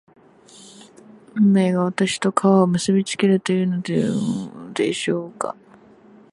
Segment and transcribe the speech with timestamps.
[1.35, 5.55] 運命が私と川を結びつけるとでもいうのでしょうか